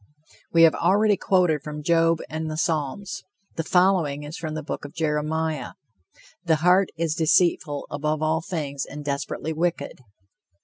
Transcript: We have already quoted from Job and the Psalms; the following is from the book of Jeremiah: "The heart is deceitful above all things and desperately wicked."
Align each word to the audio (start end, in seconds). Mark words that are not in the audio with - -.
We 0.51 0.63
have 0.63 0.73
already 0.73 1.15
quoted 1.15 1.61
from 1.61 1.83
Job 1.83 2.21
and 2.27 2.49
the 2.49 2.57
Psalms; 2.57 3.21
the 3.55 3.63
following 3.63 4.23
is 4.23 4.35
from 4.35 4.55
the 4.55 4.63
book 4.63 4.83
of 4.83 4.95
Jeremiah: 4.95 5.73
"The 6.43 6.55
heart 6.65 6.89
is 6.97 7.13
deceitful 7.13 7.85
above 7.87 8.23
all 8.23 8.41
things 8.41 8.83
and 8.83 9.05
desperately 9.05 9.53
wicked." 9.53 9.99